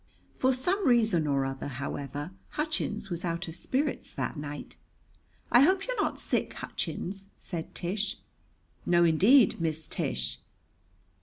For 0.33 0.51
some 0.51 0.87
reason 0.87 1.27
or 1.27 1.45
other, 1.45 1.67
however, 1.67 2.31
Hutchins 2.53 3.11
was 3.11 3.23
out 3.23 3.47
of 3.47 3.55
spirits 3.55 4.11
that 4.11 4.35
night. 4.35 4.75
"I 5.51 5.59
hope 5.61 5.85
you're 5.85 5.95
not 6.01 6.17
sick, 6.19 6.53
Hutchins?" 6.55 7.27
said 7.37 7.75
Tish. 7.75 8.17
"No, 8.83 9.03
indeed, 9.03 9.61
Miss 9.61 9.87
Tish." 9.87 10.39